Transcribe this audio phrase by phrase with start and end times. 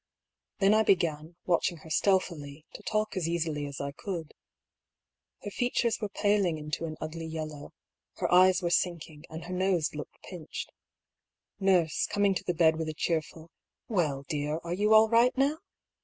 [0.57, 4.31] 151 Then I began, watching her stealthily, to talk as easily as I couldl
[5.43, 7.71] Her features were paling into an ngly yellow,
[8.15, 10.71] her eyes were sinking, and her nose looked pinched.
[11.59, 13.51] Nurse, coming to thte bed with a cheerful"
[13.87, 15.59] Well, dear, are you all right now?"